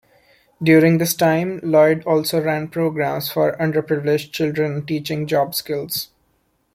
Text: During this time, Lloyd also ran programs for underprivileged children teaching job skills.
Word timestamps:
During 0.63 0.97
this 0.97 1.13
time, 1.13 1.59
Lloyd 1.61 2.03
also 2.05 2.41
ran 2.43 2.69
programs 2.69 3.29
for 3.31 3.55
underprivileged 3.57 4.31
children 4.31 4.83
teaching 4.83 5.27
job 5.27 5.53
skills. 5.53 6.07